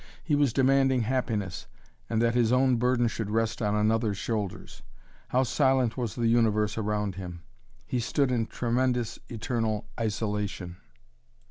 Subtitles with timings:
[0.23, 1.67] He was demanding happiness,
[2.09, 4.81] and that his own burden should rest on another's shoulders.
[5.27, 7.43] How silent was the universe around him!
[7.85, 10.77] He stood in tremendous, eternal isolation.